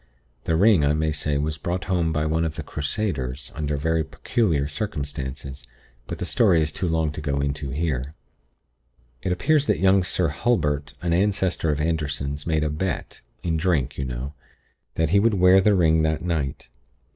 The 0.45 0.55
ring, 0.55 0.83
I 0.83 0.93
may 0.93 1.11
say, 1.11 1.37
was 1.37 1.59
brought 1.59 1.83
home 1.83 2.11
by 2.11 2.25
one 2.25 2.43
of 2.43 2.55
the 2.55 2.63
Crusaders, 2.63 3.51
under 3.53 3.77
very 3.77 4.03
peculiar 4.03 4.67
circumstances; 4.67 5.63
but 6.07 6.17
the 6.17 6.25
story 6.25 6.59
is 6.59 6.71
too 6.71 6.87
long 6.87 7.11
to 7.11 7.21
go 7.21 7.39
into 7.39 7.69
here. 7.69 8.15
"It 9.21 9.31
appears 9.31 9.67
that 9.67 9.77
young 9.79 10.03
Sir 10.03 10.29
Hulbert, 10.29 10.95
an 11.03 11.13
ancestor 11.13 11.69
of 11.69 11.79
Anderson's, 11.79 12.47
made 12.47 12.63
a 12.63 12.69
bet, 12.71 13.21
in 13.43 13.57
drink, 13.57 13.95
you 13.99 14.05
know, 14.05 14.33
that 14.95 15.09
he 15.09 15.19
would 15.19 15.35
wear 15.35 15.61
the 15.61 15.75
ring 15.75 16.01
that 16.01 16.23
night. 16.23 16.69